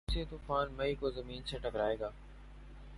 شمسی 0.03 0.23
طوفان 0.29 0.73
مئی 0.77 0.95
کو 0.95 1.09
زمین 1.09 1.41
سے 1.43 1.57
ٹکرائے 1.59 1.99
گا 1.99 2.09